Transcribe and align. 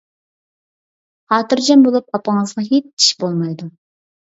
خاتىرجەم 1.35 1.85
بولۇپ، 1.89 2.13
ئاپىڭىزغا 2.21 2.67
ھېچ 2.75 2.91
ئىش 2.93 3.15
بولمايدۇ. 3.25 3.75